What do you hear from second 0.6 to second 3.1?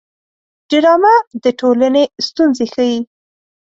ډرامه د ټولنې ستونزې ښيي